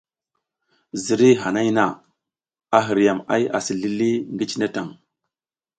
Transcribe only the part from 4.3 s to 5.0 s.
ngi cine tan.